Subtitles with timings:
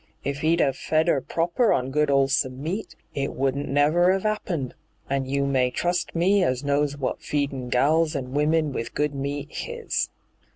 [0.23, 4.73] If 'e'd *ave fed 'er proper on good 'oleBome meat, it wouldn't never 'ave 'appened,
[5.11, 9.49] an* you may trust me as knows wot feedin' gals and women with good meat
[9.51, 10.09] his.